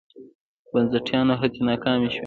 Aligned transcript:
بنسټپالو 0.71 1.33
هڅې 1.41 1.61
ناکامې 1.67 2.09
شوې. 2.13 2.19